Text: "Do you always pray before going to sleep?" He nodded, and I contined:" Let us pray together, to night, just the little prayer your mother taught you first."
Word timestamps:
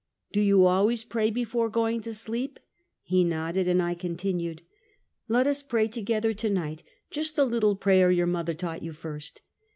"Do 0.33 0.41
you 0.41 0.65
always 0.65 1.03
pray 1.03 1.29
before 1.29 1.69
going 1.69 2.01
to 2.01 2.13
sleep?" 2.15 2.59
He 3.03 3.23
nodded, 3.23 3.67
and 3.67 3.83
I 3.83 3.93
contined:" 3.93 4.63
Let 5.27 5.45
us 5.45 5.61
pray 5.61 5.87
together, 5.87 6.33
to 6.33 6.49
night, 6.49 6.81
just 7.11 7.35
the 7.35 7.45
little 7.45 7.75
prayer 7.75 8.09
your 8.09 8.25
mother 8.25 8.55
taught 8.55 8.81
you 8.81 8.93
first." 8.93 9.41